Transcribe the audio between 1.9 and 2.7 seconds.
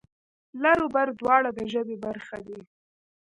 برخه دي.